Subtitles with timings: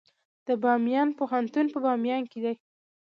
[0.47, 2.53] د بامیان پوهنتون په بامیان کې دی